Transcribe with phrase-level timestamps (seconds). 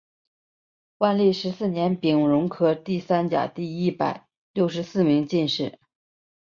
[0.97, 5.77] 万历十四年丙戌科第三甲第一百六十四名进士。